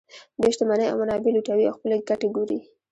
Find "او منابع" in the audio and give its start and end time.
0.89-1.31